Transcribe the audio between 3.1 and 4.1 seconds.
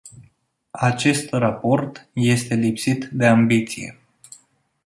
ambiție.